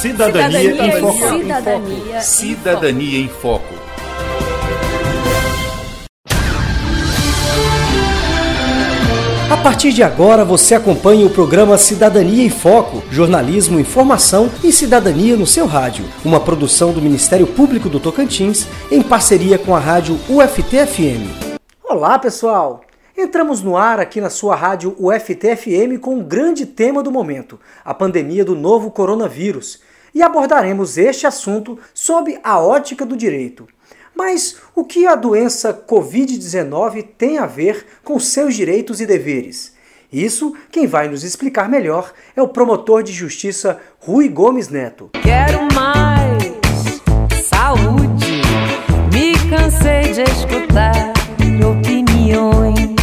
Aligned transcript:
Cidadania, 0.00 0.60
Cidadania 0.60 0.86
em 0.86 1.00
Foco. 1.00 1.18
Cidadania, 1.18 2.20
Cidadania 2.20 3.18
em 3.18 3.28
Foco. 3.28 3.74
A 9.50 9.56
partir 9.56 9.92
de 9.92 10.04
agora 10.04 10.44
você 10.44 10.76
acompanha 10.76 11.26
o 11.26 11.30
programa 11.30 11.76
Cidadania 11.76 12.44
em 12.44 12.48
Foco, 12.48 13.02
jornalismo, 13.10 13.80
informação 13.80 14.48
e 14.62 14.70
cidadania 14.70 15.36
no 15.36 15.48
seu 15.48 15.66
rádio, 15.66 16.04
uma 16.24 16.38
produção 16.38 16.92
do 16.92 17.02
Ministério 17.02 17.48
Público 17.48 17.88
do 17.88 17.98
Tocantins 17.98 18.68
em 18.92 19.02
parceria 19.02 19.58
com 19.58 19.74
a 19.74 19.80
rádio 19.80 20.16
UFT-FM. 20.28 21.58
Olá 21.82 22.20
pessoal! 22.20 22.82
Entramos 23.16 23.62
no 23.62 23.76
ar 23.76 23.98
aqui 23.98 24.20
na 24.20 24.30
sua 24.30 24.54
rádio 24.54 24.94
UFT-FM 24.96 25.98
com 26.00 26.14
um 26.14 26.22
grande 26.22 26.64
tema 26.64 27.02
do 27.02 27.10
momento, 27.10 27.58
a 27.84 27.92
pandemia 27.92 28.44
do 28.44 28.54
novo 28.54 28.92
coronavírus 28.92 29.87
e 30.14 30.22
abordaremos 30.22 30.96
este 30.96 31.26
assunto 31.26 31.78
sob 31.92 32.38
a 32.42 32.58
ótica 32.58 33.04
do 33.04 33.16
direito. 33.16 33.66
Mas 34.14 34.56
o 34.74 34.84
que 34.84 35.06
a 35.06 35.14
doença 35.14 35.72
Covid-19 35.72 37.06
tem 37.16 37.38
a 37.38 37.46
ver 37.46 37.86
com 38.02 38.18
seus 38.18 38.54
direitos 38.54 39.00
e 39.00 39.06
deveres? 39.06 39.76
Isso 40.12 40.54
quem 40.72 40.86
vai 40.86 41.08
nos 41.08 41.22
explicar 41.22 41.68
melhor 41.68 42.12
é 42.34 42.42
o 42.42 42.48
promotor 42.48 43.02
de 43.02 43.12
justiça 43.12 43.78
Rui 44.00 44.28
Gomes 44.28 44.68
Neto. 44.68 45.10
Quero 45.22 45.68
mais 45.74 46.42
saúde, 47.44 48.42
me 49.12 49.34
cansei 49.50 50.12
de 50.12 50.22
escutar 50.22 51.12
opiniões. 51.64 52.96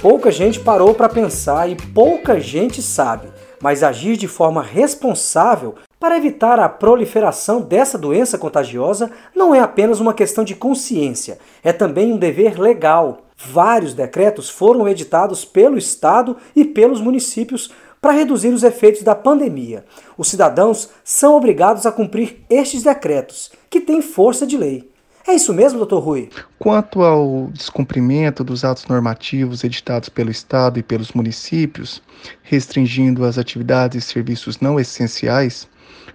Pouca 0.00 0.30
gente 0.30 0.60
parou 0.60 0.94
para 0.94 1.08
pensar 1.08 1.68
e 1.68 1.76
pouca 1.76 2.40
gente 2.40 2.82
sabe, 2.82 3.28
mas 3.60 3.82
agir 3.82 4.16
de 4.16 4.28
forma 4.28 4.62
responsável 4.62 5.74
para 6.00 6.16
evitar 6.16 6.60
a 6.60 6.68
proliferação 6.68 7.60
dessa 7.60 7.98
doença 7.98 8.38
contagiosa 8.38 9.10
não 9.34 9.52
é 9.52 9.58
apenas 9.58 9.98
uma 9.98 10.14
questão 10.14 10.44
de 10.44 10.54
consciência, 10.54 11.38
é 11.62 11.72
também 11.72 12.12
um 12.12 12.16
dever 12.16 12.58
legal. 12.58 13.22
Vários 13.36 13.94
decretos 13.94 14.48
foram 14.48 14.88
editados 14.88 15.44
pelo 15.44 15.76
Estado 15.76 16.36
e 16.54 16.64
pelos 16.64 17.00
municípios 17.00 17.72
para 18.00 18.12
reduzir 18.12 18.50
os 18.50 18.62
efeitos 18.62 19.02
da 19.02 19.14
pandemia. 19.14 19.84
Os 20.16 20.28
cidadãos 20.28 20.88
são 21.02 21.34
obrigados 21.34 21.84
a 21.84 21.90
cumprir 21.90 22.44
estes 22.48 22.84
decretos, 22.84 23.50
que 23.68 23.80
têm 23.80 24.00
força 24.00 24.46
de 24.46 24.56
lei. 24.56 24.88
É 25.26 25.34
isso 25.34 25.52
mesmo, 25.52 25.78
doutor 25.78 25.98
Rui? 25.98 26.30
Quanto 26.58 27.02
ao 27.02 27.48
descumprimento 27.52 28.42
dos 28.42 28.64
atos 28.64 28.86
normativos 28.86 29.62
editados 29.62 30.08
pelo 30.08 30.30
Estado 30.30 30.78
e 30.78 30.82
pelos 30.82 31.12
municípios, 31.12 32.00
restringindo 32.42 33.24
as 33.24 33.36
atividades 33.36 34.04
e 34.04 34.06
serviços 34.06 34.60
não 34.60 34.80
essenciais, 34.80 35.68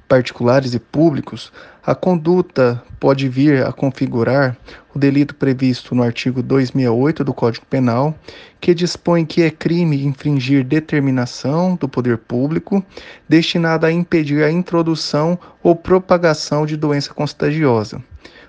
particulares 0.07 0.73
e 0.73 0.79
públicos, 0.79 1.51
a 1.85 1.93
conduta 1.93 2.81
pode 2.99 3.27
vir 3.27 3.65
a 3.65 3.73
configurar 3.73 4.55
o 4.93 4.99
delito 4.99 5.35
previsto 5.35 5.93
no 5.93 6.03
artigo 6.03 6.41
268 6.41 7.23
do 7.23 7.33
Código 7.33 7.65
Penal, 7.65 8.15
que 8.61 8.73
dispõe 8.73 9.25
que 9.25 9.41
é 9.41 9.49
crime 9.49 10.05
infringir 10.05 10.63
determinação 10.63 11.75
do 11.75 11.89
poder 11.89 12.17
público 12.17 12.83
destinada 13.27 13.87
a 13.87 13.91
impedir 13.91 14.43
a 14.43 14.51
introdução 14.51 15.37
ou 15.61 15.75
propagação 15.75 16.65
de 16.65 16.77
doença 16.77 17.13
contagiosa, 17.13 18.01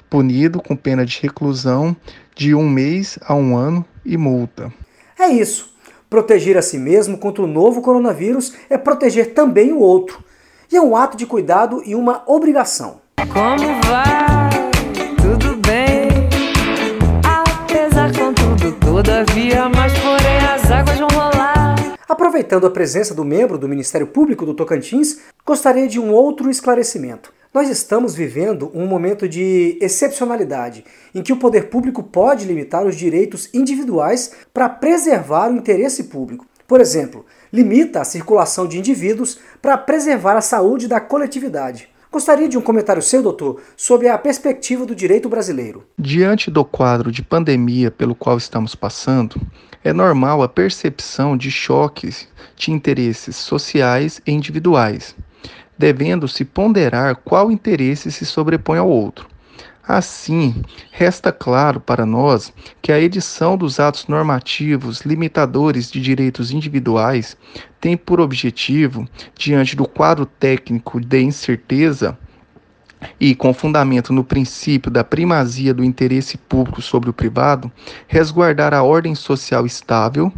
punido 0.08 0.60
com 0.60 0.76
pena 0.76 1.04
de 1.04 1.18
reclusão 1.20 1.96
de 2.36 2.54
um 2.54 2.68
mês 2.68 3.18
a 3.26 3.34
um 3.34 3.56
ano 3.56 3.84
e 4.04 4.16
multa. 4.16 4.72
É 5.18 5.28
isso. 5.28 5.72
Proteger 6.08 6.56
a 6.56 6.62
si 6.62 6.78
mesmo 6.78 7.18
contra 7.18 7.42
o 7.42 7.48
novo 7.48 7.80
coronavírus 7.80 8.52
é 8.70 8.78
proteger 8.78 9.34
também 9.34 9.72
o 9.72 9.80
outro 9.80 10.23
e 10.70 10.76
é 10.76 10.80
um 10.80 10.96
ato 10.96 11.16
de 11.16 11.26
cuidado 11.26 11.82
e 11.84 11.94
uma 11.94 12.22
obrigação. 12.26 13.00
Como 13.32 13.66
vai? 13.88 14.70
Tudo 15.16 15.56
bem? 15.66 16.08
Apesar 17.24 18.12
contudo, 18.16 18.72
todavia, 18.80 19.68
mas 19.68 19.92
porém 19.98 20.38
as 20.38 20.70
águas 20.70 20.98
vão 20.98 21.08
rolar. 21.08 21.76
Aproveitando 22.08 22.66
a 22.66 22.70
presença 22.70 23.14
do 23.14 23.24
membro 23.24 23.58
do 23.58 23.68
Ministério 23.68 24.06
Público 24.06 24.44
do 24.44 24.54
Tocantins, 24.54 25.18
gostaria 25.44 25.88
de 25.88 25.98
um 25.98 26.12
outro 26.12 26.50
esclarecimento. 26.50 27.32
Nós 27.52 27.70
estamos 27.70 28.14
vivendo 28.16 28.70
um 28.74 28.84
momento 28.84 29.28
de 29.28 29.78
excepcionalidade, 29.80 30.84
em 31.14 31.22
que 31.22 31.32
o 31.32 31.36
poder 31.36 31.70
público 31.70 32.02
pode 32.02 32.44
limitar 32.44 32.84
os 32.84 32.96
direitos 32.96 33.48
individuais 33.54 34.32
para 34.52 34.68
preservar 34.68 35.50
o 35.50 35.56
interesse 35.56 36.04
público. 36.04 36.46
Por 36.66 36.80
exemplo, 36.80 37.26
limita 37.52 38.00
a 38.00 38.04
circulação 38.04 38.66
de 38.66 38.78
indivíduos 38.78 39.38
para 39.60 39.76
preservar 39.76 40.36
a 40.36 40.40
saúde 40.40 40.88
da 40.88 41.00
coletividade. 41.00 41.88
Gostaria 42.10 42.48
de 42.48 42.56
um 42.56 42.60
comentário 42.60 43.02
seu, 43.02 43.22
doutor, 43.22 43.60
sobre 43.76 44.08
a 44.08 44.16
perspectiva 44.16 44.86
do 44.86 44.94
direito 44.94 45.28
brasileiro. 45.28 45.84
Diante 45.98 46.48
do 46.50 46.64
quadro 46.64 47.10
de 47.10 47.22
pandemia 47.22 47.90
pelo 47.90 48.14
qual 48.14 48.38
estamos 48.38 48.74
passando, 48.74 49.40
é 49.82 49.92
normal 49.92 50.42
a 50.42 50.48
percepção 50.48 51.36
de 51.36 51.50
choques 51.50 52.28
de 52.56 52.70
interesses 52.70 53.36
sociais 53.36 54.22
e 54.24 54.30
individuais, 54.30 55.14
devendo-se 55.76 56.44
ponderar 56.44 57.16
qual 57.16 57.50
interesse 57.50 58.10
se 58.12 58.24
sobrepõe 58.24 58.78
ao 58.78 58.88
outro. 58.88 59.33
Assim, 59.86 60.62
resta 60.90 61.30
claro 61.30 61.78
para 61.78 62.06
nós 62.06 62.50
que 62.80 62.90
a 62.90 62.98
edição 62.98 63.54
dos 63.54 63.78
atos 63.78 64.06
normativos 64.06 65.02
limitadores 65.02 65.90
de 65.90 66.00
direitos 66.00 66.50
individuais 66.50 67.36
tem 67.82 67.94
por 67.94 68.18
objetivo, 68.18 69.06
diante 69.36 69.76
do 69.76 69.86
quadro 69.86 70.24
técnico 70.24 70.98
de 70.98 71.20
incerteza, 71.20 72.16
e 73.20 73.34
com 73.34 73.52
fundamento 73.52 74.10
no 74.10 74.24
princípio 74.24 74.90
da 74.90 75.04
primazia 75.04 75.74
do 75.74 75.84
interesse 75.84 76.38
público 76.38 76.80
sobre 76.80 77.10
o 77.10 77.12
privado, 77.12 77.70
resguardar 78.08 78.72
a 78.72 78.82
ordem 78.82 79.14
social 79.14 79.66
estável 79.66 80.32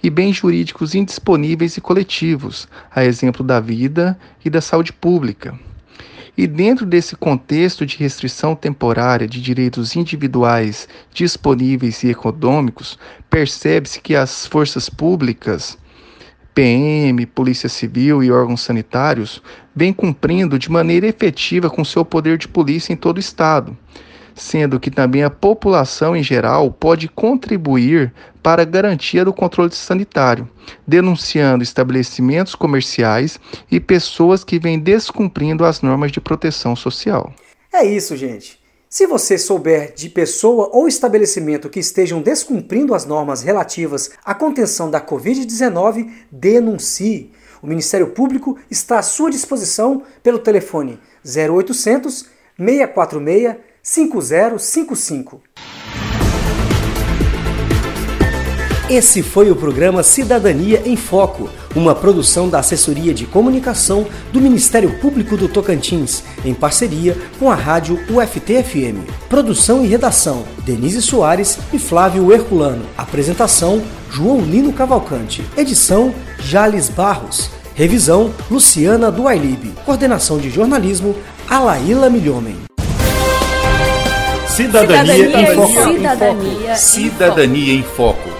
e 0.00 0.08
bens 0.08 0.36
jurídicos 0.36 0.94
indisponíveis 0.94 1.76
e 1.76 1.80
coletivos, 1.80 2.68
a 2.94 3.04
exemplo 3.04 3.44
da 3.44 3.58
vida 3.58 4.16
e 4.44 4.48
da 4.48 4.60
saúde 4.60 4.92
pública. 4.92 5.58
E 6.36 6.46
dentro 6.46 6.86
desse 6.86 7.14
contexto 7.14 7.84
de 7.84 7.98
restrição 7.98 8.54
temporária 8.54 9.28
de 9.28 9.40
direitos 9.40 9.94
individuais 9.96 10.88
disponíveis 11.12 12.02
e 12.02 12.08
econômicos, 12.08 12.98
percebe-se 13.28 14.00
que 14.00 14.16
as 14.16 14.46
forças 14.46 14.88
públicas, 14.88 15.76
PM, 16.54 17.26
Polícia 17.26 17.68
Civil 17.68 18.22
e 18.22 18.32
órgãos 18.32 18.62
sanitários, 18.62 19.42
vêm 19.76 19.92
cumprindo 19.92 20.58
de 20.58 20.70
maneira 20.70 21.06
efetiva 21.06 21.68
com 21.68 21.84
seu 21.84 22.04
poder 22.04 22.38
de 22.38 22.48
polícia 22.48 22.92
em 22.92 22.96
todo 22.96 23.18
o 23.18 23.20
Estado 23.20 23.76
sendo 24.34 24.80
que 24.80 24.90
também 24.90 25.22
a 25.22 25.30
população 25.30 26.16
em 26.16 26.22
geral 26.22 26.70
pode 26.70 27.08
contribuir 27.08 28.12
para 28.42 28.62
a 28.62 28.64
garantia 28.64 29.24
do 29.24 29.32
controle 29.32 29.72
sanitário, 29.72 30.48
denunciando 30.86 31.62
estabelecimentos 31.62 32.54
comerciais 32.54 33.38
e 33.70 33.78
pessoas 33.78 34.42
que 34.42 34.58
vêm 34.58 34.78
descumprindo 34.78 35.64
as 35.64 35.80
normas 35.80 36.10
de 36.10 36.20
proteção 36.20 36.74
social. 36.74 37.32
É 37.72 37.84
isso, 37.84 38.16
gente. 38.16 38.60
Se 38.88 39.06
você 39.06 39.38
souber 39.38 39.94
de 39.94 40.10
pessoa 40.10 40.68
ou 40.70 40.86
estabelecimento 40.86 41.70
que 41.70 41.80
estejam 41.80 42.20
descumprindo 42.20 42.94
as 42.94 43.06
normas 43.06 43.42
relativas 43.42 44.10
à 44.22 44.34
contenção 44.34 44.90
da 44.90 45.00
Covid-19, 45.00 46.10
denuncie. 46.30 47.32
O 47.62 47.66
Ministério 47.66 48.08
Público 48.08 48.58
está 48.70 48.98
à 48.98 49.02
sua 49.02 49.30
disposição 49.30 50.02
pelo 50.22 50.38
telefone 50.38 51.00
0800 51.24 52.26
646 52.58 53.71
5055. 53.82 55.42
Esse 58.88 59.22
foi 59.24 59.50
o 59.50 59.56
programa 59.56 60.04
Cidadania 60.04 60.82
em 60.84 60.96
Foco, 60.96 61.50
uma 61.74 61.92
produção 61.92 62.48
da 62.48 62.60
Assessoria 62.60 63.12
de 63.12 63.26
Comunicação 63.26 64.06
do 64.32 64.40
Ministério 64.40 65.00
Público 65.00 65.36
do 65.36 65.48
Tocantins, 65.48 66.22
em 66.44 66.54
parceria 66.54 67.16
com 67.40 67.50
a 67.50 67.56
rádio 67.56 67.98
UFT-FM. 68.08 69.04
Produção 69.28 69.84
e 69.84 69.88
redação: 69.88 70.44
Denise 70.64 71.02
Soares 71.02 71.58
e 71.72 71.78
Flávio 71.78 72.32
Herculano. 72.32 72.84
Apresentação: 72.96 73.82
João 74.10 74.42
Lino 74.42 74.72
Cavalcante. 74.72 75.44
Edição: 75.56 76.14
Jales 76.38 76.88
Barros. 76.88 77.50
Revisão: 77.74 78.32
Luciana 78.48 79.10
Duailib. 79.10 79.72
Coordenação 79.84 80.38
de 80.38 80.50
jornalismo: 80.50 81.16
Alaíla 81.48 82.08
Milhomem. 82.08 82.71
Cidadania, 84.52 85.14
Cidadania, 85.14 85.52
em 85.52 85.56
Foco. 85.56 85.92
Cidadania, 85.92 86.74
Cidadania 86.74 87.72
em 87.74 87.82
Foco. 87.82 88.31